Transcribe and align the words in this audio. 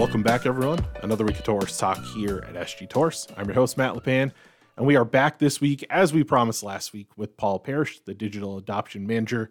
Welcome 0.00 0.22
back, 0.22 0.46
everyone. 0.46 0.78
Another 1.02 1.26
week 1.26 1.38
of 1.38 1.44
Torrice 1.44 1.78
Talk 1.78 2.02
here 2.02 2.42
at 2.48 2.54
SG 2.54 2.88
Torrice. 2.88 3.30
I'm 3.36 3.44
your 3.44 3.54
host, 3.54 3.76
Matt 3.76 3.92
LePan, 3.92 4.32
and 4.78 4.86
we 4.86 4.96
are 4.96 5.04
back 5.04 5.38
this 5.38 5.60
week, 5.60 5.84
as 5.90 6.14
we 6.14 6.24
promised 6.24 6.62
last 6.62 6.94
week, 6.94 7.08
with 7.18 7.36
Paul 7.36 7.58
Parish, 7.58 8.00
the 8.00 8.14
Digital 8.14 8.56
Adoption 8.56 9.06
Manager 9.06 9.50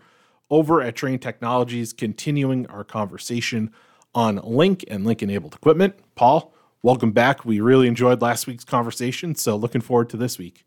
over 0.49 0.81
at 0.81 0.95
Trane 0.95 1.21
Technologies, 1.21 1.93
continuing 1.93 2.65
our 2.65 2.83
conversation 2.83 3.69
on 4.15 4.37
Link 4.37 4.83
and 4.87 5.05
Link 5.05 5.21
enabled 5.21 5.53
equipment. 5.53 5.93
Paul, 6.15 6.51
welcome 6.81 7.11
back. 7.11 7.45
We 7.45 7.59
really 7.59 7.87
enjoyed 7.87 8.19
last 8.19 8.47
week's 8.47 8.65
conversation, 8.65 9.35
so 9.35 9.55
looking 9.55 9.81
forward 9.81 10.09
to 10.09 10.17
this 10.17 10.39
week. 10.39 10.65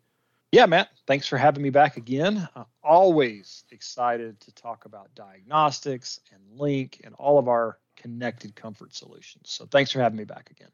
Yeah, 0.53 0.67
Matt, 0.67 0.89
thanks 1.07 1.25
for 1.25 1.35
having 1.35 1.63
me 1.63 1.71
back 1.71 1.97
again. 1.97 2.47
Uh, 2.55 2.65
always 2.83 3.63
excited 3.71 4.39
to 4.41 4.53
talk 4.53 4.85
about 4.85 5.09
diagnostics 5.15 6.19
and 6.31 6.43
Link 6.59 7.01
and 7.03 7.15
all 7.15 7.39
of 7.39 7.47
our 7.47 7.79
connected 7.97 8.55
comfort 8.55 8.93
solutions. 8.93 9.45
So 9.49 9.65
thanks 9.65 9.89
for 9.89 9.99
having 9.99 10.19
me 10.19 10.25
back 10.25 10.51
again. 10.51 10.69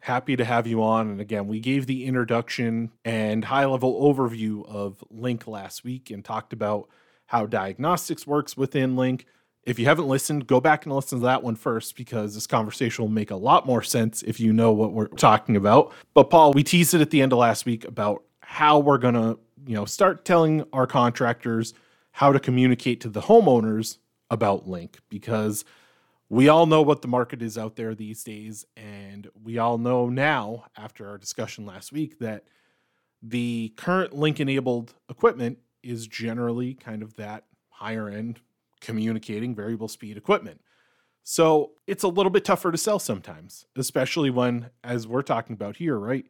Happy 0.00 0.34
to 0.34 0.44
have 0.44 0.66
you 0.66 0.82
on. 0.82 1.10
And 1.10 1.20
again, 1.20 1.46
we 1.46 1.60
gave 1.60 1.86
the 1.86 2.06
introduction 2.06 2.90
and 3.04 3.44
high 3.44 3.66
level 3.66 4.02
overview 4.02 4.66
of 4.66 5.04
Link 5.10 5.46
last 5.46 5.84
week 5.84 6.10
and 6.10 6.24
talked 6.24 6.52
about 6.52 6.88
how 7.26 7.46
diagnostics 7.46 8.26
works 8.26 8.56
within 8.56 8.96
Link. 8.96 9.26
If 9.62 9.78
you 9.78 9.84
haven't 9.84 10.08
listened, 10.08 10.48
go 10.48 10.60
back 10.60 10.86
and 10.86 10.92
listen 10.92 11.20
to 11.20 11.26
that 11.26 11.44
one 11.44 11.54
first 11.54 11.94
because 11.94 12.34
this 12.34 12.48
conversation 12.48 13.04
will 13.04 13.12
make 13.12 13.30
a 13.30 13.36
lot 13.36 13.64
more 13.64 13.84
sense 13.84 14.24
if 14.24 14.40
you 14.40 14.52
know 14.52 14.72
what 14.72 14.92
we're 14.92 15.06
talking 15.06 15.54
about. 15.54 15.92
But 16.14 16.30
Paul, 16.30 16.52
we 16.52 16.64
teased 16.64 16.94
it 16.94 17.00
at 17.00 17.10
the 17.10 17.22
end 17.22 17.32
of 17.32 17.38
last 17.38 17.64
week 17.64 17.84
about 17.84 18.24
how 18.50 18.78
we're 18.78 18.96
going 18.96 19.12
to, 19.12 19.38
you 19.66 19.74
know, 19.74 19.84
start 19.84 20.24
telling 20.24 20.64
our 20.72 20.86
contractors 20.86 21.74
how 22.12 22.32
to 22.32 22.40
communicate 22.40 22.98
to 22.98 23.10
the 23.10 23.20
homeowners 23.20 23.98
about 24.30 24.66
Link 24.66 25.00
because 25.10 25.66
we 26.30 26.48
all 26.48 26.64
know 26.64 26.80
what 26.80 27.02
the 27.02 27.08
market 27.08 27.42
is 27.42 27.58
out 27.58 27.76
there 27.76 27.94
these 27.94 28.24
days. 28.24 28.64
And 28.74 29.28
we 29.44 29.58
all 29.58 29.76
know 29.76 30.08
now, 30.08 30.64
after 30.78 31.06
our 31.10 31.18
discussion 31.18 31.66
last 31.66 31.92
week, 31.92 32.20
that 32.20 32.44
the 33.22 33.74
current 33.76 34.14
link 34.14 34.40
enabled 34.40 34.94
equipment 35.10 35.58
is 35.82 36.06
generally 36.06 36.72
kind 36.72 37.02
of 37.02 37.16
that 37.16 37.44
higher 37.68 38.08
end 38.08 38.40
communicating 38.80 39.54
variable 39.54 39.88
speed 39.88 40.16
equipment. 40.16 40.62
So 41.22 41.72
it's 41.86 42.02
a 42.02 42.08
little 42.08 42.30
bit 42.30 42.46
tougher 42.46 42.72
to 42.72 42.78
sell 42.78 42.98
sometimes, 42.98 43.66
especially 43.76 44.30
when, 44.30 44.70
as 44.82 45.06
we're 45.06 45.20
talking 45.20 45.52
about 45.52 45.76
here, 45.76 45.98
right? 45.98 46.24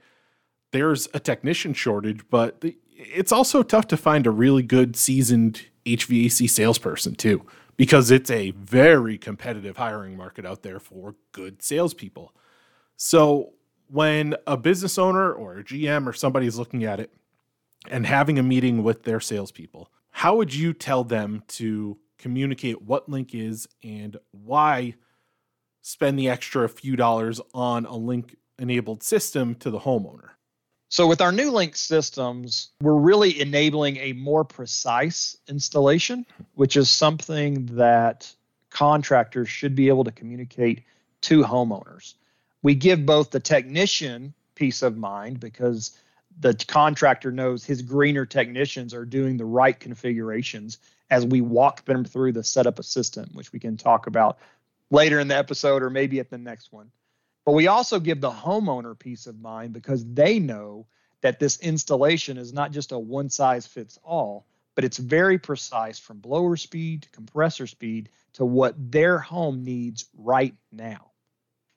There's 0.73 1.09
a 1.15 1.21
technician 1.21 1.75
shortage, 1.75 2.23
but 2.31 2.63
it's 2.95 3.33
also 3.33 3.63
tough 3.63 3.87
to 3.89 3.97
find 3.97 4.27
a 4.27 4.31
really 4.31 4.63
good 4.63 4.97
seasoned 4.97 5.67
HVAC 5.87 6.49
salesperson 6.51 7.15
too 7.15 7.45
because 7.77 8.11
it's 8.11 8.31
a 8.31 8.51
very 8.51 9.17
competitive 9.17 9.77
hiring 9.77 10.17
market 10.17 10.45
out 10.45 10.63
there 10.63 10.81
for 10.81 11.15
good 11.33 11.63
salespeople. 11.63 12.35
So 12.97 13.55
when 13.87 14.35
a 14.47 14.57
business 14.57 14.99
owner 14.99 15.33
or 15.33 15.59
a 15.59 15.65
GM 15.65 16.07
or 16.07 16.13
somebody 16.13 16.47
is 16.47 16.59
looking 16.59 16.85
at 16.85 17.01
it 17.01 17.15
and 17.89 18.05
having 18.05 18.39
a 18.39 18.43
meeting 18.43 18.83
with 18.83 19.05
their 19.05 19.21
salespeople, 19.21 19.91
how 20.11 20.37
would 20.37 20.53
you 20.53 20.73
tell 20.73 21.05
them 21.05 21.45
to 21.49 21.97
communicate 22.19 22.83
what 22.83 23.09
Link 23.09 23.35
is 23.35 23.69
and 23.83 24.17
why 24.33 24.95
spend 25.81 26.19
the 26.19 26.29
extra 26.29 26.69
few 26.69 26.97
dollars 26.97 27.41
on 27.55 27.87
a 27.87 27.97
Link 27.97 28.37
enabled 28.59 29.05
system 29.05 29.55
to 29.55 29.71
the 29.71 29.81
homeowner? 29.81 30.31
So, 30.91 31.07
with 31.07 31.21
our 31.21 31.33
new 31.33 31.51
Link 31.51 31.77
systems, 31.77 32.71
we're 32.81 32.95
really 32.95 33.41
enabling 33.41 33.99
a 33.99 34.15
more 34.15 34.45
precise 34.45 35.37
installation, 35.47 36.25
which 36.55 36.77
is 36.77 36.91
something 36.91 37.67
that 37.77 38.33
contractors 38.71 39.51
should 39.51 39.75
be 39.75 39.89
able 39.89 40.05
to 40.05 40.13
communicate 40.13 40.85
to 41.23 41.43
homeowners. 41.43 42.15
We 42.63 42.75
give 42.75 43.05
both 43.05 43.31
the 43.31 43.41
technician 43.41 44.33
peace 44.55 44.83
of 44.83 44.97
mind 44.97 45.41
because 45.41 45.97
the 46.41 46.55
contractor 46.55 47.33
knows 47.33 47.65
his 47.65 47.83
greener 47.83 48.25
technicians 48.25 48.95
are 48.95 49.05
doing 49.05 49.37
the 49.37 49.45
right 49.45 49.79
configurations 49.79 50.79
as 51.11 51.27
we 51.27 51.41
walk 51.41 51.85
them 51.85 52.05
through 52.05 52.33
the 52.33 52.45
setup 52.45 52.79
assistant, 52.79 53.35
which 53.35 53.53
we 53.53 53.59
can 53.59 53.77
talk 53.77 54.07
about 54.07 54.39
later 54.91 55.19
in 55.21 55.29
the 55.29 55.37
episode 55.37 55.83
or 55.83 55.91
maybe 55.91 56.19
at 56.21 56.31
the 56.31 56.39
next 56.39 56.73
one. 56.73 56.91
But 57.49 57.55
we 57.55 57.67
also 57.67 57.99
give 57.99 58.21
the 58.21 58.31
homeowner 58.31 58.99
peace 58.99 59.27
of 59.27 59.41
mind 59.41 59.73
because 59.73 60.05
they 60.05 60.39
know 60.39 60.87
that 61.23 61.39
this 61.39 61.59
installation 61.61 62.37
is 62.37 62.53
not 62.53 62.73
just 62.73 62.93
a 62.93 62.99
one 62.99 63.31
size 63.31 63.67
fits 63.67 63.99
all, 64.05 64.45
but 64.75 64.85
it's 64.85 64.99
very 64.99 65.39
precise 65.39 65.99
from 65.99 66.19
blower 66.19 66.59
speed 66.59 67.05
to 67.05 67.09
compressor 67.09 67.67
speed 67.67 68.11
to 68.35 68.45
what 68.45 68.75
their 68.93 69.19
home 69.19 69.65
needs 69.65 70.11
right 70.15 70.55
now. 70.71 71.13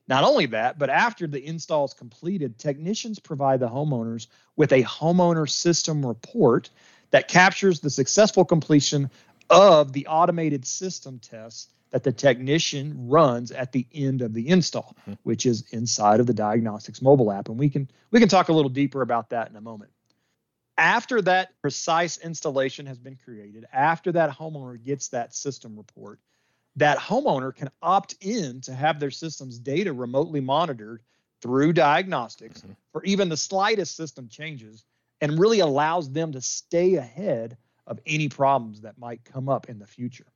Not 0.09 0.25
only 0.25 0.47
that, 0.47 0.77
but 0.77 0.89
after 0.89 1.25
the 1.25 1.41
install 1.41 1.85
is 1.85 1.93
completed, 1.93 2.59
technicians 2.59 3.19
provide 3.19 3.61
the 3.61 3.69
homeowners 3.69 4.27
with 4.57 4.73
a 4.73 4.83
homeowner 4.83 5.49
system 5.49 6.05
report 6.05 6.69
that 7.11 7.29
captures 7.29 7.79
the 7.79 7.89
successful 7.89 8.43
completion 8.43 9.09
of 9.51 9.93
the 9.93 10.07
automated 10.07 10.65
system 10.65 11.19
tests 11.19 11.67
that 11.91 12.03
the 12.03 12.11
technician 12.11 13.09
runs 13.09 13.51
at 13.51 13.73
the 13.73 13.85
end 13.93 14.21
of 14.21 14.33
the 14.33 14.47
install, 14.47 14.95
mm-hmm. 15.01 15.13
which 15.23 15.45
is 15.45 15.65
inside 15.71 16.21
of 16.21 16.25
the 16.25 16.33
diagnostics 16.33 17.01
mobile 17.01 17.31
app. 17.31 17.49
And 17.49 17.59
we 17.59 17.69
can 17.69 17.89
we 18.11 18.19
can 18.19 18.29
talk 18.29 18.49
a 18.49 18.53
little 18.53 18.69
deeper 18.69 19.01
about 19.01 19.29
that 19.29 19.49
in 19.49 19.55
a 19.57 19.61
moment. 19.61 19.91
After 20.77 21.21
that 21.23 21.49
precise 21.61 22.17
installation 22.17 22.85
has 22.85 22.97
been 22.97 23.17
created, 23.23 23.65
after 23.71 24.13
that 24.13 24.31
homeowner 24.31 24.81
gets 24.81 25.09
that 25.09 25.35
system 25.35 25.75
report, 25.75 26.19
that 26.77 26.97
homeowner 26.97 27.53
can 27.53 27.69
opt 27.81 28.15
in 28.21 28.61
to 28.61 28.73
have 28.73 28.99
their 28.99 29.11
system's 29.11 29.59
data 29.59 29.91
remotely 29.91 30.39
monitored 30.39 31.01
through 31.41 31.73
diagnostics 31.73 32.61
mm-hmm. 32.61 32.71
for 32.93 33.03
even 33.03 33.27
the 33.27 33.37
slightest 33.37 33.97
system 33.97 34.29
changes 34.29 34.85
and 35.19 35.39
really 35.39 35.59
allows 35.59 36.09
them 36.09 36.31
to 36.31 36.41
stay 36.41 36.95
ahead 36.95 37.57
of 37.87 37.99
any 38.05 38.29
problems 38.29 38.81
that 38.81 38.97
might 38.97 39.23
come 39.23 39.49
up 39.49 39.69
in 39.69 39.79
the 39.79 39.87
future. 39.87 40.27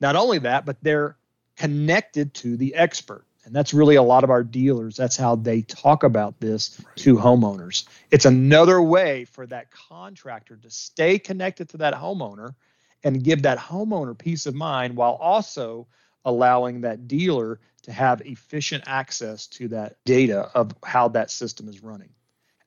Not 0.00 0.16
only 0.16 0.38
that, 0.38 0.64
but 0.66 0.76
they're 0.82 1.16
connected 1.56 2.34
to 2.34 2.56
the 2.56 2.74
expert. 2.74 3.24
And 3.44 3.54
that's 3.54 3.72
really 3.72 3.96
a 3.96 4.02
lot 4.02 4.24
of 4.24 4.30
our 4.30 4.44
dealers. 4.44 4.96
That's 4.96 5.16
how 5.16 5.36
they 5.36 5.62
talk 5.62 6.04
about 6.04 6.40
this 6.40 6.78
right. 6.84 6.96
to 6.96 7.16
homeowners. 7.16 7.86
It's 8.10 8.26
another 8.26 8.80
way 8.82 9.24
for 9.24 9.46
that 9.46 9.70
contractor 9.70 10.56
to 10.56 10.70
stay 10.70 11.18
connected 11.18 11.70
to 11.70 11.78
that 11.78 11.94
homeowner 11.94 12.54
and 13.02 13.24
give 13.24 13.42
that 13.42 13.58
homeowner 13.58 14.16
peace 14.16 14.46
of 14.46 14.54
mind 14.54 14.94
while 14.94 15.14
also 15.14 15.86
allowing 16.24 16.82
that 16.82 17.08
dealer 17.08 17.60
to 17.82 17.92
have 17.92 18.20
efficient 18.22 18.84
access 18.86 19.46
to 19.46 19.68
that 19.68 19.96
data 20.04 20.50
of 20.54 20.74
how 20.84 21.08
that 21.08 21.30
system 21.30 21.68
is 21.68 21.82
running. 21.82 22.10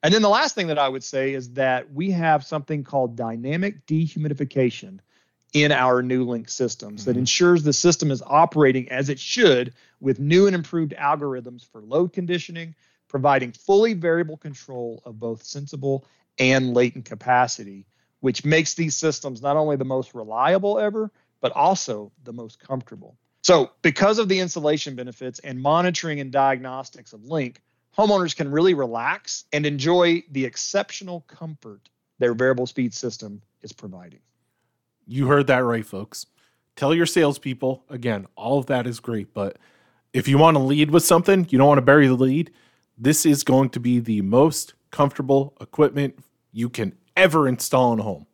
And 0.04 0.12
then 0.12 0.20
the 0.20 0.28
last 0.28 0.54
thing 0.54 0.66
that 0.66 0.78
I 0.78 0.86
would 0.86 1.02
say 1.02 1.32
is 1.32 1.54
that 1.54 1.90
we 1.90 2.10
have 2.10 2.44
something 2.44 2.84
called 2.84 3.16
dynamic 3.16 3.86
dehumidification 3.86 4.98
in 5.54 5.72
our 5.72 6.02
new 6.02 6.24
link 6.24 6.50
systems 6.50 7.00
mm-hmm. 7.00 7.10
that 7.10 7.16
ensures 7.16 7.62
the 7.62 7.72
system 7.72 8.10
is 8.10 8.22
operating 8.26 8.90
as 8.90 9.08
it 9.08 9.18
should 9.18 9.72
with 10.00 10.20
new 10.20 10.46
and 10.46 10.54
improved 10.54 10.92
algorithms 10.92 11.66
for 11.66 11.80
load 11.80 12.12
conditioning, 12.12 12.74
providing 13.08 13.52
fully 13.52 13.94
variable 13.94 14.36
control 14.36 15.00
of 15.06 15.18
both 15.18 15.42
sensible 15.42 16.04
and 16.38 16.74
latent 16.74 17.06
capacity, 17.06 17.86
which 18.20 18.44
makes 18.44 18.74
these 18.74 18.94
systems 18.94 19.40
not 19.40 19.56
only 19.56 19.76
the 19.76 19.86
most 19.86 20.14
reliable 20.14 20.78
ever, 20.78 21.10
but 21.40 21.52
also 21.52 22.12
the 22.24 22.32
most 22.32 22.58
comfortable. 22.58 23.16
So, 23.40 23.70
because 23.80 24.18
of 24.18 24.28
the 24.28 24.40
installation 24.40 24.96
benefits 24.96 25.38
and 25.38 25.62
monitoring 25.62 26.20
and 26.20 26.30
diagnostics 26.30 27.14
of 27.14 27.24
Link, 27.24 27.62
homeowners 27.96 28.36
can 28.36 28.50
really 28.50 28.74
relax 28.74 29.44
and 29.52 29.64
enjoy 29.66 30.22
the 30.30 30.44
exceptional 30.44 31.22
comfort 31.22 31.88
their 32.18 32.34
variable 32.34 32.66
speed 32.66 32.94
system 32.94 33.42
is 33.62 33.72
providing. 33.72 34.20
You 35.06 35.26
heard 35.26 35.46
that 35.48 35.64
right, 35.64 35.84
folks. 35.84 36.26
Tell 36.76 36.94
your 36.94 37.06
salespeople 37.06 37.84
again, 37.88 38.26
all 38.36 38.58
of 38.58 38.66
that 38.66 38.86
is 38.86 39.00
great, 39.00 39.32
but 39.34 39.58
if 40.12 40.28
you 40.28 40.38
want 40.38 40.56
to 40.56 40.62
lead 40.62 40.90
with 40.90 41.04
something, 41.04 41.46
you 41.50 41.58
don't 41.58 41.68
want 41.68 41.78
to 41.78 41.82
bury 41.82 42.06
the 42.06 42.14
lead. 42.14 42.52
This 42.96 43.26
is 43.26 43.44
going 43.44 43.70
to 43.70 43.80
be 43.80 43.98
the 43.98 44.22
most 44.22 44.74
comfortable 44.90 45.56
equipment 45.60 46.18
you 46.52 46.68
can 46.68 46.94
ever 47.16 47.48
install 47.48 47.92
in 47.92 47.98
a 47.98 48.02
home, 48.02 48.26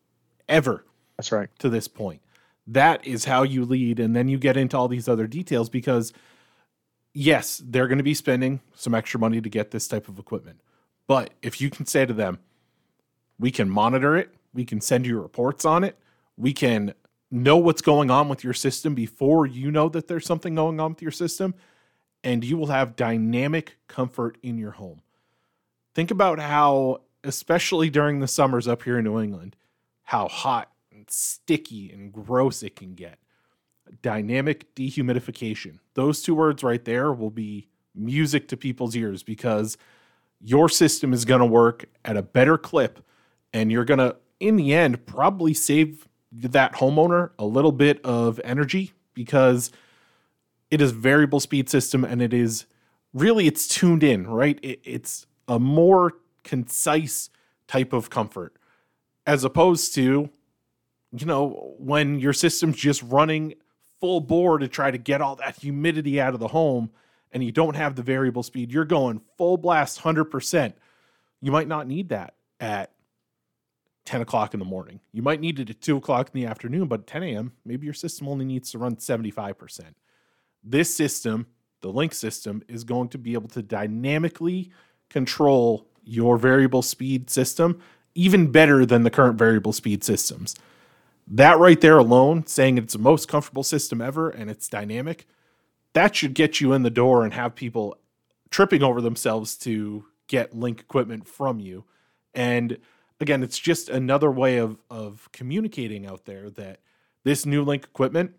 ever. 0.49 0.85
That's 1.17 1.33
right. 1.33 1.49
To 1.59 1.69
this 1.69 1.89
point, 1.89 2.21
that 2.67 3.07
is 3.07 3.25
how 3.25 3.43
you 3.43 3.65
lead, 3.65 3.99
and 3.99 4.15
then 4.15 4.29
you 4.29 4.39
get 4.39 4.57
into 4.57 4.77
all 4.77 4.89
these 4.89 5.09
other 5.09 5.27
details 5.27 5.69
because, 5.69 6.13
yes, 7.13 7.63
they're 7.65 7.89
going 7.89 7.99
to 7.99 8.05
be 8.05 8.15
spending 8.15 8.61
some 8.75 8.95
extra 8.95 9.21
money 9.21 9.41
to 9.41 9.49
get 9.49 9.71
this 9.71 9.89
type 9.89 10.09
of 10.09 10.19
equipment, 10.19 10.61
but 11.07 11.31
if 11.43 11.61
you 11.61 11.71
can 11.71 11.87
say 11.87 12.07
to 12.07 12.13
them, 12.13 12.39
"We 13.39 13.51
can 13.51 13.69
monitor 13.71 14.17
it, 14.17 14.35
we 14.53 14.65
can 14.65 14.81
send 14.81 15.07
you 15.07 15.21
reports 15.21 15.65
on 15.65 15.85
it." 15.85 15.99
We 16.37 16.53
can 16.53 16.95
know 17.31 17.59
what's 17.59 17.83
going 17.83 18.11
on 18.11 18.29
with 18.29 18.43
your 18.43 18.55
system 18.55 18.95
before 18.95 19.47
you 19.47 19.71
know 19.71 19.89
that 19.91 20.09
there's 20.09 20.27
something 20.27 20.55
going 20.55 20.81
on 20.81 20.93
with 20.93 21.03
your 21.03 21.11
system, 21.11 21.55
and 22.25 22.45
you 22.45 22.57
will 22.57 22.69
have 22.69 22.97
dynamic 22.97 23.77
comfort 23.89 24.39
in 24.43 24.59
your 24.59 24.73
home. 24.73 25.03
Think 25.95 26.11
about 26.11 26.39
how, 26.39 27.03
especially 27.23 27.91
during 27.91 28.21
the 28.21 28.29
summers 28.29 28.67
up 28.67 28.83
here 28.85 28.99
in 28.99 29.05
New 29.05 29.21
England, 29.21 29.57
how 30.05 30.29
hot 30.29 30.73
and 30.91 31.11
sticky 31.11 31.91
and 31.93 32.13
gross 32.13 32.63
it 32.63 32.75
can 32.75 32.95
get. 32.95 33.19
Dynamic 34.03 34.75
dehumidification. 34.75 35.79
Those 35.95 36.23
two 36.23 36.35
words 36.35 36.63
right 36.63 36.85
there 36.85 37.13
will 37.13 37.31
be 37.31 37.69
music 37.95 38.49
to 38.49 38.57
people's 38.57 38.95
ears 38.97 39.23
because 39.23 39.77
your 40.41 40.69
system 40.69 41.13
is 41.13 41.25
going 41.25 41.41
to 41.41 41.47
work 41.47 41.85
at 42.05 42.17
a 42.17 42.23
better 42.23 42.57
clip 42.57 43.05
and 43.53 43.71
you're 43.71 43.85
going 43.85 43.99
to 43.99 44.17
in 44.39 44.57
the 44.57 44.73
end 44.73 45.05
probably 45.07 45.53
save 45.53 46.09
that 46.33 46.75
homeowner 46.75 47.31
a 47.39 47.45
little 47.45 47.73
bit 47.73 48.03
of 48.05 48.41
energy 48.45 48.93
because 49.15 49.71
it 50.71 50.81
is 50.81 50.93
variable 50.93 51.41
speed 51.41 51.69
system 51.69 52.05
and 52.05 52.23
it 52.23 52.33
is 52.33 52.67
really 53.13 53.47
it's 53.47 53.67
tuned 53.67 54.03
in 54.03 54.27
right 54.27 54.59
it, 54.63 54.81
it's 54.85 55.27
a 55.49 55.59
more 55.59 56.13
concise 56.45 57.29
type 57.67 57.93
of 57.93 58.09
comfort 58.09 58.57
as 59.27 59.45
opposed 59.45 59.95
to 59.95 60.31
you 61.13 61.27
know 61.27 61.75
when 61.79 62.19
your 62.19 62.33
system's 62.33 62.77
just 62.77 63.03
running 63.03 63.55
full 64.01 64.21
bore 64.21 64.59
to 64.59 64.69
try 64.69 64.91
to 64.91 64.99
get 64.99 65.21
all 65.21 65.37
that 65.37 65.57
humidity 65.57 66.21
out 66.21 66.35
of 66.35 66.41
the 66.41 66.49
home 66.49 66.91
and 67.33 67.45
you 67.45 67.53
don't 67.53 67.77
have 67.77 67.95
the 67.95 68.03
variable 68.03 68.43
speed 68.43 68.73
you're 68.73 68.85
going 68.85 69.21
full 69.37 69.57
blast 69.57 70.01
100% 70.01 70.73
you 71.41 71.53
might 71.53 71.69
not 71.69 71.87
need 71.87 72.09
that 72.09 72.35
at 72.59 72.93
10 74.07 74.23
o'clock 74.23 74.55
in 74.55 74.61
the 74.61 74.67
morning. 74.67 75.01
You 75.13 75.23
might 75.23 75.41
need 75.41 75.61
it 75.61 75.71
at 75.71 75.81
2 75.81 75.97
o'clock 75.97 76.31
in 76.33 76.41
the 76.41 76.47
afternoon 76.47 76.89
but 76.89 77.07
10 77.07 77.23
a.m 77.23 77.53
maybe 77.65 77.87
your 77.87 77.95
system 77.95 78.29
only 78.29 78.45
needs 78.45 78.71
to 78.73 78.79
run 78.79 78.97
75% 78.97 79.95
this 80.63 80.95
system 80.95 81.47
the 81.81 81.89
link 81.89 82.13
system 82.13 82.63
is 82.69 82.85
going 82.85 83.09
to 83.09 83.19
be 83.19 83.33
able 83.33 83.49
to 83.49 83.63
dynamically 83.63 84.71
control 85.09 85.87
your 86.05 86.37
variable 86.37 86.83
speed 86.83 87.31
system 87.31 87.81
even 88.15 88.51
better 88.51 88.85
than 88.85 89.03
the 89.03 89.11
current 89.11 89.39
variable 89.39 89.73
speed 89.73 90.03
systems. 90.03 90.55
That 91.31 91.59
right 91.61 91.81
there 91.81 91.99
alone, 91.99 92.47
saying 92.47 92.77
it's 92.77 92.95
the 92.95 92.99
most 92.99 93.29
comfortable 93.29 93.63
system 93.63 94.01
ever 94.01 94.31
and 94.31 94.51
it's 94.51 94.69
dynamic, 94.69 95.27
that 95.93 96.17
should 96.17 96.35
get 96.35 96.61
you 96.61 96.73
in 96.73 96.83
the 96.83 96.91
door 96.91 97.25
and 97.25 97.33
have 97.33 97.55
people 97.55 97.97
tripping 98.51 98.83
over 98.83 99.01
themselves 99.01 99.57
to 99.59 100.05
get 100.27 100.57
link 100.57 100.81
equipment 100.81 101.29
from 101.29 101.61
you. 101.61 101.85
And 102.35 102.79
again, 103.21 103.45
it's 103.45 103.59
just 103.59 103.89
another 103.89 104.31
way 104.31 104.59
of 104.59 104.79
of 104.91 105.29
communicating 105.33 106.05
out 106.05 106.25
there 106.25 106.51
that 106.51 106.81
this 107.25 107.47
new 107.47 107.63
link 107.63 107.85
equipment 107.85 108.35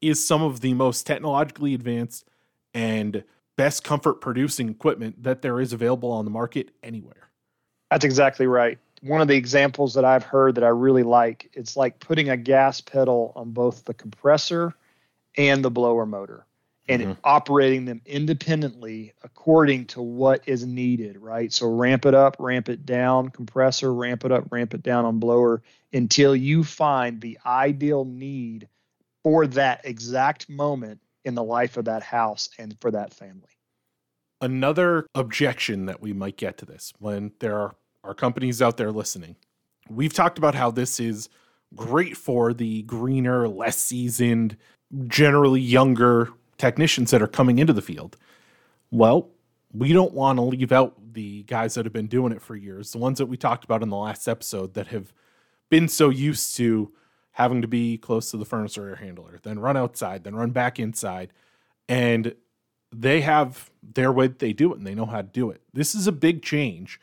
is 0.00 0.24
some 0.24 0.42
of 0.42 0.60
the 0.60 0.74
most 0.74 1.06
technologically 1.06 1.72
advanced 1.72 2.28
and 2.74 3.24
best 3.56 3.84
comfort 3.84 4.20
producing 4.20 4.68
equipment 4.68 5.22
that 5.22 5.40
there 5.40 5.60
is 5.60 5.72
available 5.72 6.10
on 6.10 6.26
the 6.26 6.30
market 6.30 6.72
anywhere. 6.82 7.30
That's 7.90 8.04
exactly 8.04 8.46
right. 8.46 8.78
One 9.04 9.20
of 9.20 9.28
the 9.28 9.36
examples 9.36 9.92
that 9.94 10.04
I've 10.06 10.24
heard 10.24 10.54
that 10.54 10.64
I 10.64 10.68
really 10.68 11.02
like, 11.02 11.50
it's 11.52 11.76
like 11.76 12.00
putting 12.00 12.30
a 12.30 12.38
gas 12.38 12.80
pedal 12.80 13.34
on 13.36 13.50
both 13.50 13.84
the 13.84 13.92
compressor 13.92 14.72
and 15.36 15.62
the 15.62 15.70
blower 15.70 16.06
motor 16.06 16.46
and 16.88 17.02
mm-hmm. 17.02 17.12
operating 17.22 17.84
them 17.84 18.00
independently 18.06 19.12
according 19.22 19.84
to 19.88 20.00
what 20.00 20.42
is 20.46 20.64
needed, 20.64 21.18
right? 21.18 21.52
So 21.52 21.68
ramp 21.68 22.06
it 22.06 22.14
up, 22.14 22.36
ramp 22.38 22.70
it 22.70 22.86
down, 22.86 23.28
compressor, 23.28 23.92
ramp 23.92 24.24
it 24.24 24.32
up, 24.32 24.50
ramp 24.50 24.72
it 24.72 24.82
down 24.82 25.04
on 25.04 25.18
blower 25.18 25.62
until 25.92 26.34
you 26.34 26.64
find 26.64 27.20
the 27.20 27.38
ideal 27.44 28.06
need 28.06 28.68
for 29.22 29.46
that 29.48 29.82
exact 29.84 30.48
moment 30.48 31.00
in 31.26 31.34
the 31.34 31.44
life 31.44 31.76
of 31.76 31.86
that 31.86 32.02
house 32.02 32.48
and 32.58 32.74
for 32.80 32.90
that 32.90 33.12
family. 33.12 33.50
Another 34.40 35.06
objection 35.14 35.84
that 35.86 36.00
we 36.00 36.14
might 36.14 36.38
get 36.38 36.56
to 36.58 36.64
this 36.64 36.94
when 36.98 37.32
there 37.40 37.58
are, 37.58 37.74
are 38.04 38.14
companies 38.14 38.62
out 38.62 38.76
there 38.76 38.92
listening, 38.92 39.36
we've 39.88 40.12
talked 40.12 40.38
about 40.38 40.54
how 40.54 40.70
this 40.70 41.00
is 41.00 41.28
great 41.74 42.16
for 42.16 42.54
the 42.54 42.82
greener, 42.82 43.48
less 43.48 43.76
seasoned, 43.76 44.56
generally 45.06 45.60
younger 45.60 46.28
technicians 46.58 47.10
that 47.10 47.22
are 47.22 47.26
coming 47.26 47.58
into 47.58 47.72
the 47.72 47.82
field. 47.82 48.16
Well, 48.90 49.30
we 49.72 49.92
don't 49.92 50.12
want 50.12 50.38
to 50.38 50.42
leave 50.42 50.70
out 50.70 50.94
the 51.14 51.42
guys 51.44 51.74
that 51.74 51.84
have 51.84 51.92
been 51.92 52.06
doing 52.06 52.32
it 52.32 52.42
for 52.42 52.54
years, 52.54 52.92
the 52.92 52.98
ones 52.98 53.18
that 53.18 53.26
we 53.26 53.36
talked 53.36 53.64
about 53.64 53.82
in 53.82 53.88
the 53.88 53.96
last 53.96 54.28
episode 54.28 54.74
that 54.74 54.88
have 54.88 55.12
been 55.68 55.88
so 55.88 56.10
used 56.10 56.56
to 56.56 56.92
having 57.32 57.60
to 57.62 57.68
be 57.68 57.98
close 57.98 58.30
to 58.30 58.36
the 58.36 58.44
furnace 58.44 58.78
or 58.78 58.88
air 58.88 58.96
handler, 58.96 59.40
then 59.42 59.58
run 59.58 59.76
outside, 59.76 60.22
then 60.22 60.36
run 60.36 60.50
back 60.50 60.78
inside. 60.78 61.32
And 61.88 62.34
they 62.92 63.22
have 63.22 63.70
their 63.82 64.12
way 64.12 64.28
they 64.28 64.52
do 64.52 64.72
it 64.72 64.78
and 64.78 64.86
they 64.86 64.94
know 64.94 65.06
how 65.06 65.22
to 65.22 65.28
do 65.28 65.50
it. 65.50 65.60
This 65.72 65.94
is 65.96 66.06
a 66.06 66.12
big 66.12 66.42
change. 66.42 67.00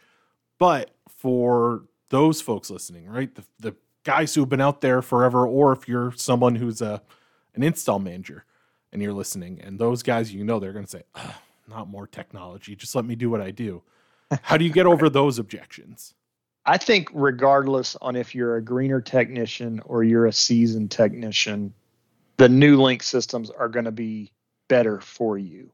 But 0.62 0.92
for 1.10 1.86
those 2.10 2.40
folks 2.40 2.69
listening, 2.69 3.10
right? 3.10 3.34
The, 3.34 3.44
the 3.60 3.75
guys 4.04 4.36
who 4.36 4.42
have 4.42 4.50
been 4.50 4.62
out 4.62 4.80
there 4.80 5.02
forever, 5.02 5.48
or 5.48 5.74
if 5.74 5.88
you're 5.88 6.12
someone 6.12 6.54
who's 6.54 6.84
a 6.84 7.02
an 7.56 7.63
install 7.63 7.98
manager 7.98 8.46
and 8.94 9.02
you're 9.02 9.12
listening, 9.12 9.60
and 9.63 9.80
those 9.80 10.04
guys 10.04 10.31
you 10.31 10.44
know 10.44 10.60
they're 10.60 10.72
gonna 10.72 10.86
say, 10.86 11.02
not 11.68 11.90
more 11.90 12.06
technology, 12.06 12.75
just 12.75 12.94
let 12.94 13.06
me 13.06 13.16
do 13.16 13.28
what 13.28 13.42
I 13.42 13.50
do. 13.50 13.81
How 14.44 14.56
do 14.56 14.63
you 14.63 14.72
get 14.72 14.86
over 14.86 15.10
those 15.10 15.40
objections? 15.40 16.13
I 16.68 16.78
think 16.78 17.10
regardless 17.12 17.96
on 18.00 18.16
if 18.16 18.36
you're 18.36 18.57
a 18.57 18.62
greener 18.62 19.02
technician 19.02 19.81
or 19.86 20.04
you're 20.04 20.28
a 20.28 20.31
seasoned 20.31 20.92
technician, 20.92 21.74
the 22.38 22.50
new 22.50 22.80
link 22.80 23.02
systems 23.02 23.50
are 23.50 23.68
going 23.68 23.86
to 23.86 23.92
be 23.92 24.31
better 24.68 25.02
for 25.02 25.40
you. 25.40 25.72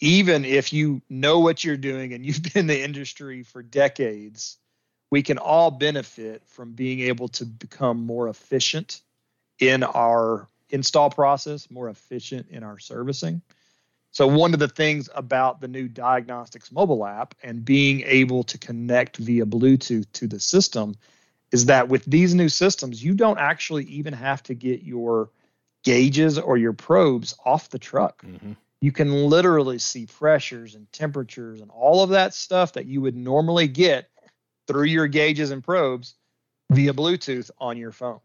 Even 0.00 0.44
if 0.44 0.72
you 0.72 1.02
know 1.08 1.40
what 1.40 1.62
you're 1.62 1.76
doing 1.76 2.12
and 2.12 2.24
you've 2.24 2.42
been 2.54 2.60
in 2.60 2.66
the 2.66 2.82
industry 2.82 3.42
for 3.42 3.62
decades, 3.62 4.56
we 5.10 5.22
can 5.22 5.38
all 5.38 5.70
benefit 5.70 6.42
from 6.46 6.72
being 6.72 7.00
able 7.00 7.28
to 7.28 7.44
become 7.44 8.06
more 8.06 8.28
efficient 8.28 9.00
in 9.58 9.82
our 9.82 10.48
install 10.70 11.10
process, 11.10 11.70
more 11.70 11.88
efficient 11.88 12.48
in 12.48 12.62
our 12.62 12.78
servicing. 12.78 13.42
So, 14.12 14.26
one 14.26 14.54
of 14.54 14.60
the 14.60 14.68
things 14.68 15.08
about 15.14 15.60
the 15.60 15.68
new 15.68 15.86
diagnostics 15.86 16.72
mobile 16.72 17.06
app 17.06 17.34
and 17.42 17.64
being 17.64 18.02
able 18.02 18.42
to 18.44 18.58
connect 18.58 19.18
via 19.18 19.46
Bluetooth 19.46 20.06
to 20.14 20.26
the 20.26 20.40
system 20.40 20.96
is 21.52 21.66
that 21.66 21.88
with 21.88 22.04
these 22.04 22.34
new 22.34 22.48
systems, 22.48 23.02
you 23.02 23.14
don't 23.14 23.38
actually 23.38 23.84
even 23.84 24.12
have 24.14 24.42
to 24.44 24.54
get 24.54 24.82
your 24.82 25.30
gauges 25.84 26.38
or 26.38 26.56
your 26.56 26.72
probes 26.72 27.36
off 27.44 27.70
the 27.70 27.78
truck. 27.78 28.22
Mm-hmm. 28.22 28.52
You 28.80 28.92
can 28.92 29.26
literally 29.26 29.78
see 29.78 30.06
pressures 30.06 30.74
and 30.74 30.90
temperatures 30.92 31.60
and 31.60 31.70
all 31.70 32.02
of 32.02 32.10
that 32.10 32.34
stuff 32.34 32.72
that 32.74 32.86
you 32.86 33.00
would 33.02 33.16
normally 33.16 33.68
get 33.68 34.08
through 34.66 34.84
your 34.84 35.06
gauges 35.06 35.50
and 35.50 35.62
probes 35.62 36.14
via 36.70 36.92
Bluetooth 36.92 37.50
on 37.58 37.76
your 37.76 37.92
phone. 37.92 38.20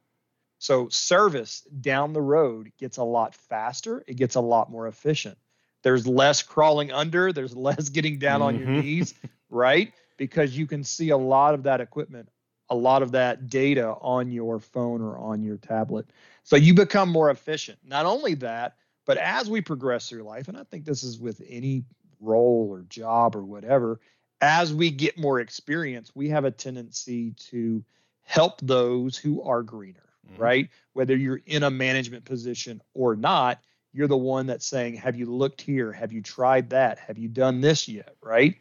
So, 0.60 0.88
service 0.90 1.62
down 1.82 2.14
the 2.14 2.22
road 2.22 2.72
gets 2.80 2.98
a 2.98 3.04
lot 3.04 3.36
faster, 3.36 4.04
it 4.08 4.16
gets 4.16 4.36
a 4.36 4.42
lot 4.42 4.72
more 4.72 4.88
efficient. 4.88 5.38
There's 5.84 6.08
less 6.08 6.42
crawling 6.42 6.92
under, 6.92 7.34
there's 7.34 7.56
less 7.58 7.90
getting 7.90 8.18
down 8.18 8.40
mm-hmm. 8.40 8.48
on 8.48 8.60
your 8.60 8.68
mm-hmm. 8.68 8.80
knees, 8.80 9.14
right? 9.50 9.92
Because 10.18 10.58
you 10.58 10.66
can 10.66 10.84
see 10.84 11.10
a 11.10 11.18
lot 11.18 11.54
of 11.54 11.64
that 11.64 11.82
equipment, 11.82 12.30
a 12.70 12.76
lot 12.76 13.04
of 13.04 13.12
that 13.12 13.50
data 13.50 13.96
on 14.02 14.32
your 14.32 14.60
phone 14.60 15.02
or 15.02 15.18
on 15.18 15.44
your 15.44 15.58
tablet. 15.58 16.08
So 16.44 16.56
you 16.56 16.74
become 16.74 17.10
more 17.10 17.30
efficient. 17.30 17.80
Not 17.84 18.06
only 18.06 18.36
that, 18.36 18.78
but 19.06 19.18
as 19.18 19.50
we 19.50 19.62
progress 19.62 20.10
through 20.10 20.24
life, 20.24 20.48
and 20.48 20.58
I 20.58 20.64
think 20.64 20.86
this 20.86 21.04
is 21.04 21.20
with 21.20 21.42
any 21.48 21.84
role 22.20 22.68
or 22.72 22.82
job 22.84 23.36
or 23.36 23.44
whatever, 23.44 24.00
as 24.42 24.74
we 24.74 24.92
get 24.92 25.18
more 25.18 25.40
experience, 25.40 26.12
we 26.14 26.30
have 26.30 26.46
a 26.46 26.52
tendency 26.52 27.32
to 27.50 27.84
help 28.24 28.60
those 28.62 29.16
who 29.16 29.42
are 29.44 29.64
greener, 29.64 30.10
mm-hmm. 30.28 30.42
right? 30.42 30.70
Whether 30.94 31.16
you're 31.16 31.42
in 31.46 31.64
a 31.64 31.70
management 31.70 32.26
position 32.26 32.82
or 32.94 33.16
not, 33.16 33.60
you're 33.94 34.08
the 34.08 34.18
one 34.18 34.48
that's 34.48 34.66
saying, 34.66 34.96
Have 34.96 35.16
you 35.16 35.26
looked 35.26 35.62
here? 35.62 35.92
Have 35.92 36.12
you 36.12 36.22
tried 36.22 36.72
that? 36.72 37.00
Have 37.00 37.18
you 37.18 37.30
done 37.30 37.62
this 37.62 37.88
yet? 37.88 38.16
Right. 38.22 38.58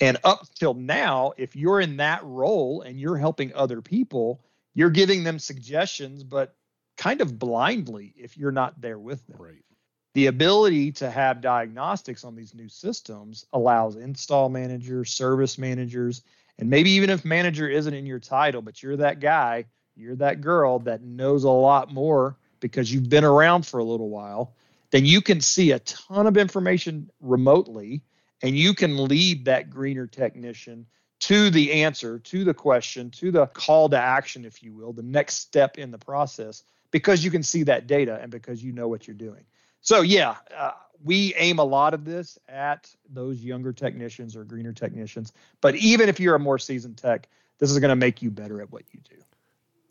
And 0.00 0.16
up 0.24 0.46
till 0.54 0.74
now, 0.74 1.32
if 1.36 1.54
you're 1.54 1.80
in 1.80 1.98
that 1.98 2.24
role 2.24 2.80
and 2.80 2.98
you're 2.98 3.18
helping 3.18 3.52
other 3.54 3.82
people, 3.82 4.42
you're 4.74 4.90
giving 4.90 5.24
them 5.24 5.38
suggestions, 5.38 6.24
but 6.24 6.56
kind 7.00 7.22
of 7.22 7.38
blindly 7.38 8.12
if 8.14 8.36
you're 8.36 8.52
not 8.52 8.78
there 8.78 8.98
with 8.98 9.26
them. 9.26 9.40
Right. 9.40 9.64
The 10.12 10.26
ability 10.26 10.92
to 10.92 11.10
have 11.10 11.40
diagnostics 11.40 12.24
on 12.24 12.36
these 12.36 12.54
new 12.54 12.68
systems 12.68 13.46
allows 13.54 13.96
install 13.96 14.50
managers, 14.50 15.10
service 15.10 15.56
managers, 15.56 16.22
and 16.58 16.68
maybe 16.68 16.90
even 16.90 17.08
if 17.08 17.24
manager 17.24 17.66
isn't 17.66 17.94
in 17.94 18.04
your 18.04 18.18
title, 18.18 18.60
but 18.60 18.82
you're 18.82 18.98
that 18.98 19.18
guy, 19.18 19.64
you're 19.96 20.16
that 20.16 20.42
girl 20.42 20.78
that 20.80 21.02
knows 21.02 21.44
a 21.44 21.50
lot 21.50 21.90
more 21.90 22.36
because 22.60 22.92
you've 22.92 23.08
been 23.08 23.24
around 23.24 23.66
for 23.66 23.80
a 23.80 23.84
little 23.84 24.10
while, 24.10 24.52
then 24.90 25.06
you 25.06 25.22
can 25.22 25.40
see 25.40 25.70
a 25.70 25.78
ton 25.78 26.26
of 26.26 26.36
information 26.36 27.08
remotely 27.20 28.02
and 28.42 28.58
you 28.58 28.74
can 28.74 29.04
lead 29.04 29.46
that 29.46 29.70
greener 29.70 30.06
technician 30.06 30.84
to 31.20 31.50
the 31.50 31.72
answer, 31.72 32.18
to 32.18 32.44
the 32.44 32.54
question, 32.54 33.10
to 33.10 33.30
the 33.30 33.46
call 33.48 33.88
to 33.90 33.98
action, 33.98 34.44
if 34.44 34.62
you 34.62 34.72
will, 34.72 34.92
the 34.92 35.02
next 35.02 35.36
step 35.36 35.78
in 35.78 35.90
the 35.90 35.98
process, 35.98 36.64
because 36.90 37.22
you 37.22 37.30
can 37.30 37.42
see 37.42 37.62
that 37.62 37.86
data 37.86 38.18
and 38.22 38.30
because 38.30 38.64
you 38.64 38.72
know 38.72 38.88
what 38.88 39.06
you're 39.06 39.14
doing. 39.14 39.44
So, 39.82 40.00
yeah, 40.00 40.36
uh, 40.56 40.72
we 41.02 41.34
aim 41.36 41.58
a 41.58 41.64
lot 41.64 41.94
of 41.94 42.04
this 42.04 42.38
at 42.48 42.92
those 43.08 43.42
younger 43.42 43.72
technicians 43.72 44.34
or 44.36 44.44
greener 44.44 44.72
technicians. 44.72 45.32
But 45.60 45.76
even 45.76 46.08
if 46.08 46.18
you're 46.20 46.34
a 46.34 46.40
more 46.40 46.58
seasoned 46.58 46.96
tech, 46.96 47.28
this 47.58 47.70
is 47.70 47.78
going 47.78 47.90
to 47.90 47.96
make 47.96 48.22
you 48.22 48.30
better 48.30 48.60
at 48.60 48.70
what 48.72 48.82
you 48.92 49.00
do. 49.08 49.16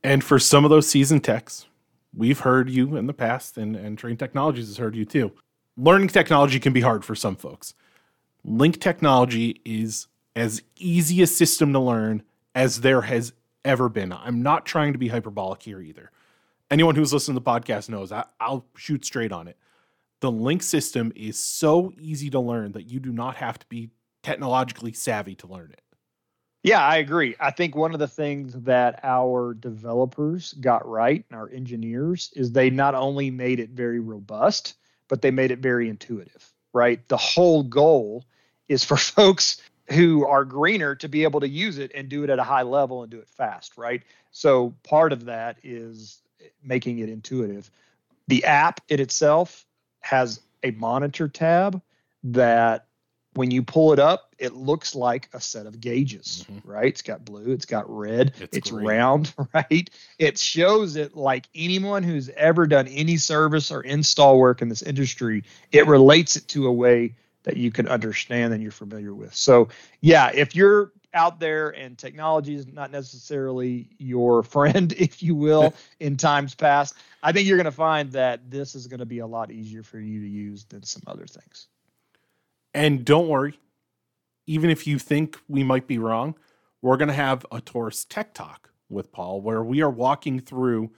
And 0.03 0.24
for 0.24 0.39
some 0.39 0.63
of 0.63 0.69
those 0.69 0.88
seasoned 0.88 1.24
techs, 1.24 1.65
we've 2.15 2.39
heard 2.39 2.69
you 2.69 2.95
in 2.95 3.05
the 3.05 3.13
past, 3.13 3.57
and, 3.57 3.75
and 3.75 3.98
Trane 3.98 4.17
Technologies 4.17 4.67
has 4.67 4.77
heard 4.77 4.95
you 4.95 5.05
too. 5.05 5.31
learning 5.77 6.09
technology 6.09 6.59
can 6.59 6.74
be 6.74 6.81
hard 6.81 7.05
for 7.05 7.15
some 7.15 7.36
folks. 7.36 7.74
Link 8.43 8.79
technology 8.79 9.62
is 9.65 10.07
as 10.39 10.62
easy 10.77 11.22
a 11.22 11.27
system 11.27 11.74
to 11.74 11.79
learn 11.79 12.24
as 12.55 12.81
there 12.81 13.01
has 13.01 13.34
ever 13.65 13.89
been. 13.89 14.13
I'm 14.13 14.41
not 14.41 14.65
trying 14.65 14.93
to 14.93 15.00
be 15.00 15.08
hyperbolic 15.08 15.63
here 15.63 15.81
either. 15.81 16.12
Anyone 16.72 16.96
who's 16.96 17.13
listened 17.13 17.36
to 17.36 17.43
the 17.43 17.50
podcast 17.50 17.89
knows 17.89 18.12
I, 18.12 18.25
I'll 18.39 18.65
shoot 18.75 19.05
straight 19.05 19.31
on 19.31 19.48
it. 19.48 19.58
The 20.22 20.31
link 20.31 20.63
system 20.63 21.12
is 21.15 21.39
so 21.39 21.93
easy 22.00 22.29
to 22.31 22.39
learn 22.39 22.74
that 22.74 22.89
you 22.89 23.00
do 23.00 23.12
not 23.12 23.38
have 23.38 23.58
to 23.60 23.65
be 23.67 23.89
technologically 24.24 24.93
savvy 24.93 25.36
to 25.36 25.48
learn 25.48 25.72
it. 25.72 25.81
Yeah, 26.62 26.86
I 26.86 26.98
agree. 26.98 27.36
I 27.39 27.51
think 27.51 27.75
one 27.75 27.93
of 27.93 28.00
the 28.00 28.08
things 28.08 28.53
that 28.53 29.00
our 29.03 29.53
developers 29.53 30.53
got 30.53 30.88
right 30.88 31.24
and 31.29 31.39
our 31.39 31.50
engineers 31.50 32.31
is 32.36 32.51
they 32.51 32.69
not 32.69 32.96
only 32.96 33.31
made 33.31 33.62
it 33.62 33.69
very 33.69 34.01
robust, 34.01 34.75
but 35.08 35.22
they 35.22 35.31
made 35.31 35.51
it 35.51 35.60
very 35.60 35.88
intuitive, 35.88 36.53
right? 36.74 37.08
The 37.08 37.17
whole 37.17 37.63
goal 37.63 38.25
is 38.67 38.84
for 38.84 38.98
folks 38.98 39.62
who 39.91 40.25
are 40.25 40.46
greener 40.46 40.96
to 40.96 41.08
be 41.08 41.24
able 41.24 41.39
to 41.39 41.48
use 41.48 41.77
it 41.77 41.91
and 41.96 42.10
do 42.10 42.24
it 42.24 42.29
at 42.29 42.39
a 42.39 42.43
high 42.43 42.62
level 42.62 43.01
and 43.01 43.12
do 43.12 43.19
it 43.19 43.27
fast, 43.27 43.77
right? 43.77 44.03
So 44.31 44.74
part 44.84 45.12
of 45.13 45.25
that 45.25 45.58
is 45.63 46.22
making 46.63 47.00
it 47.00 47.10
intuitive. 47.10 47.69
The 48.27 48.46
app 48.46 48.81
in 48.89 49.00
itself 49.00 49.65
has 50.01 50.41
a 50.63 50.72
monitor 50.72 51.27
tab 51.27 51.81
that 52.24 52.86
when 53.34 53.51
you 53.51 53.63
pull 53.63 53.93
it 53.93 54.00
up, 54.00 54.34
it 54.38 54.53
looks 54.53 54.96
like 54.96 55.29
a 55.34 55.39
set 55.39 55.65
of 55.65 55.79
gauges, 55.79 56.46
mm-hmm. 56.50 56.69
right? 56.69 56.88
It's 56.88 57.01
got 57.01 57.24
blue, 57.24 57.51
it's 57.51 57.65
got 57.65 57.89
red, 57.89 58.34
it's, 58.39 58.58
it's 58.58 58.72
round, 58.72 59.34
right? 59.53 59.89
It 60.17 60.38
shows 60.38 60.96
it 60.96 61.15
like 61.15 61.48
anyone 61.53 62.03
who's 62.03 62.29
ever 62.29 62.67
done 62.67 62.88
any 62.88 63.17
service 63.17 63.72
or 63.72 63.81
install 63.81 64.38
work 64.39 64.62
in 64.62 64.69
this 64.69 64.81
industry, 64.81 65.43
it 65.72 65.88
relates 65.88 66.36
it 66.36 66.48
to 66.50 66.67
a 66.67 66.72
way 66.72 67.15
that 67.43 67.58
you 67.58 67.72
can 67.72 67.88
understand 67.88 68.53
and 68.53 68.62
you're 68.62 68.72
familiar 68.72 69.13
with. 69.13 69.34
So, 69.34 69.69
yeah, 70.01 70.31
if 70.34 70.55
you're 70.55 70.91
out 71.13 71.39
there 71.39 71.69
and 71.69 71.98
technology 71.98 72.53
is 72.53 72.67
not 72.67 72.91
necessarily 72.91 73.89
your 73.98 74.43
friend, 74.55 74.93
if 74.93 75.24
you 75.24 75.36
will, 75.36 75.74
in 76.00 76.17
times 76.17 76.55
past, 76.55 76.96
I 77.24 77.31
think 77.31 77.48
you're 77.48 77.58
going 77.58 77.65
to 77.65 77.72
find 77.72 78.12
that 78.12 78.50
this 78.50 78.75
is 78.75 78.88
going 78.88 79.00
to 79.00 79.05
be 79.05 79.19
a 79.19 79.27
lot 79.27 79.51
easier 79.51 79.84
for 79.84 80.00
you 80.00 80.19
to 80.22 80.27
use 80.27 80.65
than 80.65 80.84
some 80.84 81.03
other 81.08 81.25
things. 81.25 81.67
And 82.74 83.03
don't 83.03 83.27
worry, 83.27 83.60
even 84.46 84.69
if 84.69 84.86
you 84.86 85.00
think 85.00 85.38
we 85.48 85.63
might 85.63 85.88
be 85.88 85.98
wrong, 85.98 86.36
we're 86.81 86.98
going 86.98 87.10
to 87.10 87.13
have 87.13 87.46
a 87.51 87.60
Torrice 87.60 88.05
Tech 88.08 88.34
Talk 88.34 88.69
with 88.89 89.12
Paul 89.12 89.41
where 89.41 89.63
we 89.63 89.81
are 89.81 89.89
walking 89.89 90.39
through 90.39 90.91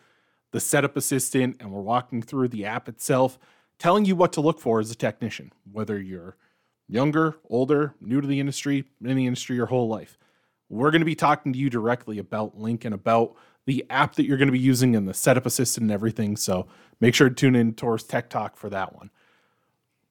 the 0.52 0.60
setup 0.60 0.98
assistant 0.98 1.58
and 1.60 1.72
we're 1.72 1.82
walking 1.82 2.22
through 2.22 2.50
the 2.50 2.66
app 2.66 2.88
itself, 2.88 3.40
telling 3.80 4.06
you 4.06 4.16
what 4.16 4.34
to 4.34 4.42
look 4.42 4.60
for 4.60 4.80
as 4.80 4.92
a 4.92 4.96
technician, 4.96 5.52
whether 5.72 6.00
you're 6.00 6.38
younger, 6.92 7.38
older, 7.50 7.96
new 8.02 8.22
to 8.22 8.28
the 8.28 8.40
industry, 8.40 8.84
in 9.04 9.16
the 9.16 9.26
industry 9.26 9.56
your 9.56 9.66
whole 9.66 9.88
life. 9.88 10.18
We're 10.70 10.92
going 10.92 11.02
to 11.02 11.06
be 11.06 11.16
talking 11.16 11.54
to 11.54 11.60
you 11.60 11.70
directly 11.70 12.18
about 12.20 12.60
Link 12.60 12.86
and 12.86 12.94
about 12.94 13.36
the 13.66 13.86
app 13.90 14.16
that 14.16 14.26
you're 14.26 14.38
going 14.38 14.48
to 14.48 14.54
be 14.54 14.60
using 14.60 14.96
and 14.96 15.08
the 15.08 15.14
setup 15.14 15.46
assistant 15.46 15.84
and 15.84 15.92
everything. 15.92 16.36
So 16.36 16.68
make 17.00 17.16
sure 17.16 17.30
to 17.30 17.36
tune 17.36 17.56
in 17.56 17.74
to 17.74 17.86
Torrice 17.86 18.08
Tech 18.08 18.30
Talk 18.30 18.58
for 18.58 18.70
that 18.70 18.96
one. 18.96 19.10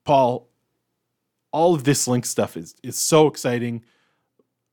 Paul, 0.04 0.48
all 1.52 1.74
of 1.74 1.84
this 1.84 2.08
Link 2.08 2.24
stuff 2.24 2.56
is 2.56 2.74
is 2.82 2.98
so 2.98 3.26
exciting, 3.26 3.84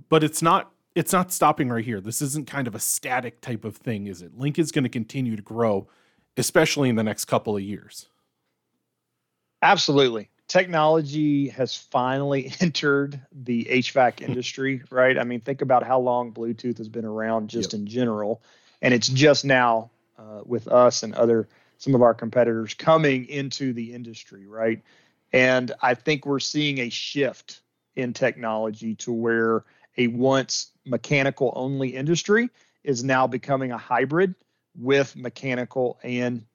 but 0.10 0.24
it's 0.24 0.41
not 0.41 0.72
it's 0.96 1.12
not 1.12 1.32
stopping 1.32 1.70
right 1.70 1.84
here. 1.84 2.00
This 2.00 2.22
isn't 2.22 2.48
kind 2.48 2.67
of 2.67 2.75
a 2.75 2.79
static 2.79 3.41
type 3.41 3.65
of 3.65 3.75
thing, 3.75 4.08
is 4.08 4.22
it? 4.22 4.38
Link 4.38 4.58
is 4.58 4.72
going 4.72 4.84
to 4.84 4.89
continue 4.89 5.36
to 5.36 5.41
grow, 5.41 5.88
especially 6.38 6.89
in 6.89 6.96
the 6.96 7.03
next 7.03 7.25
couple 7.25 7.56
of 7.56 7.63
years. 7.63 8.08
Absolutely 9.62 10.29
technology 10.48 11.50
has 11.50 11.75
finally 11.75 12.54
entered 12.60 13.20
the 13.32 13.66
HVAC 13.66 14.22
industry, 14.22 14.84
right? 14.89 15.18
I 15.18 15.24
mean, 15.24 15.42
think 15.42 15.62
about 15.62 15.84
how 15.84 16.00
long 16.00 16.34
Bluetooth 16.34 16.77
has 16.77 16.89
been 16.89 17.06
around 17.06 17.50
just 17.50 17.74
yep. 17.74 17.82
in 17.82 17.88
general, 17.88 18.42
and 18.82 18.94
it's 18.94 19.08
just 19.08 19.46
now 19.46 19.92
uh, 20.18 20.42
with 20.46 20.68
us 20.68 21.04
and 21.04 21.13
other 21.13 21.48
some 21.77 21.94
of 21.94 22.01
our 22.01 22.13
competitors 22.13 22.74
coming 22.74 23.25
into 23.25 23.72
the 23.72 23.94
industry, 23.94 24.48
right? 24.48 24.82
And 25.32 25.72
I 25.82 25.94
think 25.94 26.25
we're 26.25 26.39
seeing 26.39 26.80
a 26.80 26.89
shift 26.89 27.62
in 27.96 28.13
technology 28.13 28.96
to 28.96 29.12
where 29.12 29.63
a 29.98 30.08
once 30.08 30.72
mechanical 30.86 31.54
only 31.56 31.89
industry 31.89 32.50
is 32.84 33.04
now 33.04 33.27
becoming 33.27 33.72
a 33.72 33.77
hybrid 33.77 34.34
with 34.75 35.16
mechanical 35.16 36.00
and 36.04 36.46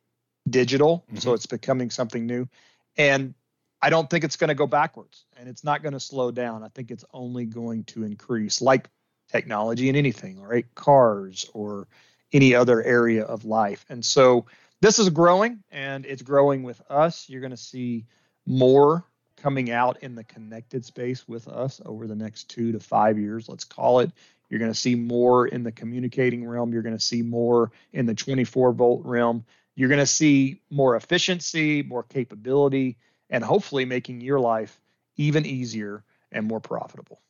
digital. 0.49 1.05
Mm-hmm. 1.07 1.19
So 1.19 1.35
it's 1.35 1.47
becoming 1.47 1.91
something 1.91 2.27
new. 2.27 2.49
And 2.97 3.35
I 3.83 3.91
don't 3.91 4.09
think 4.09 4.23
it's 4.23 4.37
going 4.37 4.49
to 4.49 4.55
go 4.55 4.69
backwards 4.69 5.25
and 5.37 5.49
it's 5.49 5.65
not 5.65 5.83
going 5.83 5.95
to 5.95 6.01
slow 6.01 6.31
down. 6.31 6.63
I 6.63 6.69
think 6.69 6.93
it's 6.93 7.05
only 7.13 7.45
going 7.45 7.83
to 7.85 8.05
increase, 8.05 8.63
like 8.63 8.89
technology 9.29 9.89
and 9.89 9.99
anything, 9.99 10.41
right? 10.41 10.73
Cars 10.77 11.51
or 11.53 11.89
any 12.33 12.55
other 12.55 12.81
area 12.83 13.25
of 13.25 13.45
life. 13.45 13.85
And 13.89 14.05
so 14.05 14.47
this 14.81 15.01
is 15.01 15.11
growing 15.11 15.65
and 15.73 16.07
it's 16.07 16.23
growing 16.23 16.63
with 16.63 16.81
us. 16.89 17.29
You're 17.29 17.41
going 17.41 17.51
to 17.51 17.57
see 17.57 18.07
more 18.47 19.05
coming 19.37 19.73
out 19.73 20.01
in 20.03 20.15
the 20.15 20.25
connected 20.25 20.85
space 20.85 21.27
with 21.27 21.49
us 21.49 21.81
over 21.85 22.07
the 22.07 22.15
next 22.15 22.49
two 22.49 22.71
to 22.71 22.79
five 22.79 23.19
years, 23.19 23.49
let's 23.49 23.65
call 23.65 23.99
it. 23.99 24.13
You're 24.49 24.61
going 24.61 24.73
to 24.73 24.79
see 24.79 24.95
more 24.95 25.49
in 25.49 25.65
the 25.65 25.73
communicating 25.73 26.47
realm. 26.47 26.73
You're 26.73 26.83
going 26.83 26.97
to 26.97 27.03
see 27.03 27.23
more 27.23 27.73
in 27.93 28.07
the 28.07 28.15
24 28.15 28.73
volt 28.73 29.05
realm. 29.05 29.45
You're 29.75 29.89
going 29.89 29.99
to 29.99 30.07
see 30.07 30.61
more 30.71 30.95
efficiency, 30.95 31.83
more 31.83 32.03
capability 32.05 32.99
and 33.33 33.43
hopefully 33.43 33.85
making 33.85 34.21
your 34.21 34.39
life 34.39 34.79
even 35.17 35.45
easier 35.45 36.05
and 36.31 36.47
more 36.47 36.61
profitable. 36.61 37.21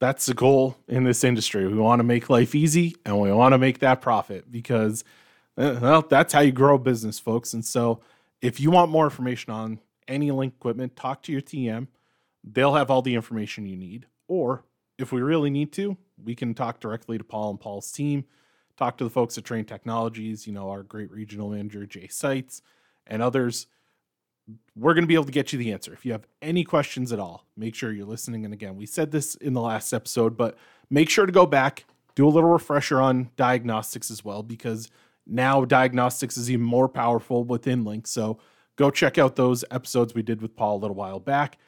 That's 0.00 0.26
the 0.26 0.34
goal 0.34 0.76
in 0.88 1.04
this 1.04 1.22
industry. 1.22 1.68
We 1.68 1.78
want 1.78 2.00
to 2.00 2.04
make 2.04 2.30
life 2.30 2.54
easy 2.54 2.96
and 3.04 3.20
we 3.20 3.30
want 3.30 3.52
to 3.52 3.58
make 3.58 3.80
that 3.80 4.00
profit 4.00 4.50
because, 4.50 5.04
uh, 5.58 5.78
well, 5.80 6.02
that's 6.02 6.32
how 6.32 6.40
you 6.40 6.52
grow 6.52 6.76
a 6.76 6.78
business, 6.78 7.18
folks. 7.18 7.52
And 7.52 7.64
so, 7.64 8.00
if 8.40 8.58
you 8.58 8.70
want 8.70 8.90
more 8.90 9.04
information 9.04 9.52
on 9.52 9.78
any 10.08 10.30
link 10.30 10.54
equipment, 10.58 10.96
talk 10.96 11.22
to 11.24 11.32
your 11.32 11.42
TM. 11.42 11.88
They'll 12.42 12.74
have 12.74 12.90
all 12.90 13.02
the 13.02 13.14
information 13.14 13.66
you 13.66 13.76
need. 13.76 14.06
Or 14.28 14.64
if 14.98 15.12
we 15.12 15.20
really 15.20 15.50
need 15.50 15.72
to, 15.72 15.98
we 16.22 16.34
can 16.34 16.54
talk 16.54 16.80
directly 16.80 17.18
to 17.18 17.24
Paul 17.24 17.50
and 17.50 17.60
Paul's 17.60 17.92
team, 17.92 18.24
talk 18.78 18.96
to 18.96 19.04
the 19.04 19.10
folks 19.10 19.36
at 19.36 19.44
Trane 19.44 19.66
Technologies, 19.66 20.46
you 20.46 20.54
know, 20.54 20.70
our 20.70 20.82
great 20.82 21.10
regional 21.10 21.50
manager, 21.50 21.84
Jay 21.84 22.08
Seitz, 22.08 22.62
and 23.06 23.20
others 23.20 23.66
we're 24.76 24.94
going 24.94 25.04
to 25.04 25.08
be 25.08 25.14
able 25.14 25.24
to 25.24 25.32
get 25.32 25.52
you 25.52 25.58
the 25.58 25.72
answer. 25.72 25.92
If 25.92 26.04
you 26.04 26.12
have 26.12 26.26
any 26.42 26.64
questions 26.64 27.12
at 27.12 27.18
all, 27.18 27.46
make 27.56 27.74
sure 27.74 27.92
you're 27.92 28.06
listening. 28.06 28.44
And 28.44 28.54
again, 28.54 28.76
we 28.76 28.86
said 28.86 29.10
this 29.10 29.34
in 29.36 29.52
the 29.52 29.60
last 29.60 29.92
episode, 29.92 30.36
but 30.36 30.56
make 30.88 31.10
sure 31.10 31.26
to 31.26 31.32
go 31.32 31.46
back, 31.46 31.84
do 32.14 32.26
a 32.26 32.30
little 32.30 32.50
refresher 32.50 33.00
on 33.00 33.30
diagnostics 33.36 34.10
as 34.10 34.24
well, 34.24 34.42
because 34.42 34.90
now 35.26 35.64
diagnostics 35.64 36.36
is 36.36 36.50
even 36.50 36.66
more 36.66 36.88
powerful 36.88 37.44
within 37.44 37.84
Link. 37.84 38.06
So 38.06 38.38
go 38.76 38.90
check 38.90 39.18
out 39.18 39.36
those 39.36 39.64
episodes 39.70 40.14
we 40.14 40.22
did 40.22 40.42
with 40.42 40.56
Paul 40.56 40.76
a 40.76 40.80
little 40.80 40.96
while 40.96 41.20
back. 41.20 41.58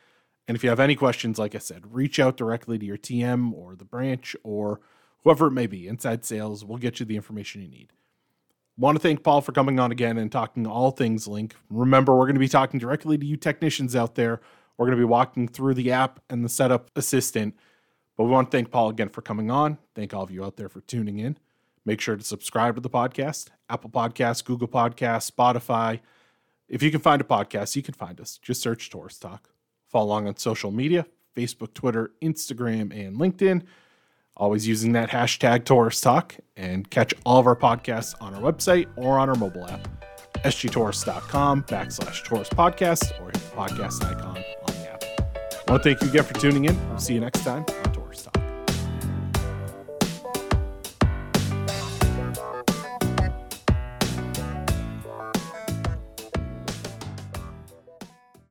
And 0.49 0.57
if 0.57 0.65
you 0.65 0.71
have 0.71 0.81
any 0.81 0.97
questions, 0.97 1.39
like 1.39 1.55
I 1.55 1.59
said, 1.59 1.95
reach 1.95 2.19
out 2.19 2.37
directly 2.37 2.79
to 2.79 2.85
your 2.85 2.99
TM 2.99 3.53
or 3.53 3.77
the 3.77 3.85
branch 3.85 4.35
or 4.43 4.81
whoever 5.23 5.47
it 5.47 5.53
may 5.53 5.67
be, 5.67 5.87
inside 5.87 6.25
sales. 6.25 6.65
We'll 6.65 6.79
get 6.79 6.99
you 6.99 7.07
the 7.07 7.17
information 7.17 7.63
you 7.63 7.69
need. 7.69 7.93
Want 8.79 8.97
to 8.97 9.03
thank 9.03 9.23
Paul 9.23 9.43
for 9.43 9.53
coming 9.53 9.79
on 9.79 9.93
again 9.93 10.17
and 10.17 10.33
talking 10.33 10.67
all 10.67 10.91
things 10.91 11.29
Link. 11.29 11.55
Remember, 11.69 12.15
we're 12.17 12.25
going 12.25 12.35
to 12.35 12.41
be 12.41 12.49
talking 12.49 12.81
directly 12.81 13.19
to 13.19 13.27
you 13.27 13.37
technicians 13.37 13.95
out 13.95 14.15
there. 14.15 14.41
We're 14.77 14.87
going 14.87 14.97
to 14.97 15.01
be 15.01 15.09
walking 15.09 15.47
through 15.47 15.75
the 15.75 15.93
app 15.93 16.21
and 16.31 16.45
the 16.45 16.49
setup 16.49 16.91
assistant. 16.97 17.55
But 18.17 18.25
we 18.25 18.31
want 18.31 18.51
to 18.51 18.57
thank 18.57 18.71
Paul 18.71 18.89
again 18.89 19.11
for 19.11 19.21
coming 19.21 19.51
on. 19.51 19.79
Thank 19.95 20.15
all 20.15 20.23
of 20.23 20.31
you 20.31 20.45
out 20.45 20.57
there 20.57 20.69
for 20.69 20.81
tuning 20.81 21.19
in. 21.19 21.37
Make 21.85 22.01
sure 22.01 22.17
to 22.17 22.25
subscribe 22.25 22.77
to 22.77 22.81
the 22.81 22.91
podcast 22.91 23.49
Apple 23.69 23.91
Podcasts, 23.91 24.45
Google 24.45 24.69
Podcasts, 24.69 25.31
Spotify. 25.31 26.01
If 26.69 26.83
you 26.83 26.91
can 26.91 27.01
find 27.01 27.21
a 27.21 27.25
podcast, 27.25 27.77
you 27.77 27.83
can 27.83 27.95
find 27.95 28.21
us. 28.21 28.39
Just 28.39 28.63
search 28.63 28.91
Torrice 28.91 29.21
Talk. 29.21 29.51
Follow 29.89 30.07
along 30.07 30.29
on 30.29 30.37
social 30.37 30.71
media 30.71 31.07
Facebook, 31.37 31.75
Twitter, 31.75 32.13
Instagram, 32.23 32.95
and 32.95 33.17
LinkedIn 33.17 33.63
always 34.37 34.67
using 34.67 34.93
that 34.93 35.11
hashtag 35.11 35.65
Torrice 35.65 36.03
Talk, 36.03 36.37
and 36.57 36.89
catch 36.91 37.15
all 37.25 37.39
of 37.39 37.47
our 37.47 37.57
podcasts 37.57 38.15
on 38.21 38.35
our 38.35 38.41
website 38.41 38.89
or 38.97 39.19
on 39.19 39.29
our 39.29 39.35
mobile 39.35 39.67
app, 39.69 39.89
sgtorrice.com 40.45 41.65
backslash 41.65 42.25
Torrice 42.25 42.51
Podcast, 42.51 43.21
or 43.21 43.27
hit 43.27 43.35
the 43.35 43.57
podcast 43.57 44.05
icon 44.05 44.37
on 44.37 44.75
the 44.75 44.91
app. 44.91 45.05
I 45.69 45.71
want 45.73 45.83
to 45.83 45.89
thank 45.89 46.03
you 46.03 46.09
again 46.09 46.25
for 46.25 46.35
tuning 46.35 46.65
in. 46.65 46.89
We'll 46.89 46.99
see 46.99 47.15
you 47.15 47.21
next 47.21 47.45
time. 47.45 47.65